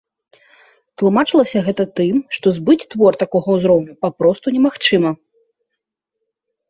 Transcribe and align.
Тлумачылася 1.01 1.59
гэта 1.67 1.83
тым, 1.99 2.15
што 2.37 2.47
збыць 2.57 2.79
твор 2.95 3.13
такога 3.25 3.49
ўзроўню 3.59 3.93
папросту 4.07 4.47
немагчыма. 4.59 5.11